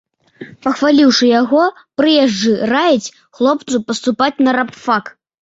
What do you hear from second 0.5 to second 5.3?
Пахваліўшы яго, прыезджы раіць хлопцу паступаць на рабфак.